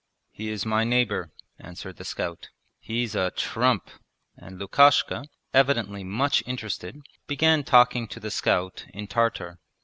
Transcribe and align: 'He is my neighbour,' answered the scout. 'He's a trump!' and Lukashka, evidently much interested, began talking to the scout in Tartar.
'He 0.31 0.49
is 0.49 0.65
my 0.65 0.83
neighbour,' 0.83 1.29
answered 1.59 1.97
the 1.97 2.03
scout. 2.03 2.49
'He's 2.79 3.13
a 3.13 3.29
trump!' 3.29 3.91
and 4.35 4.57
Lukashka, 4.57 5.25
evidently 5.53 6.03
much 6.03 6.41
interested, 6.47 6.97
began 7.27 7.63
talking 7.63 8.07
to 8.07 8.19
the 8.19 8.31
scout 8.31 8.87
in 8.95 9.05
Tartar. 9.05 9.59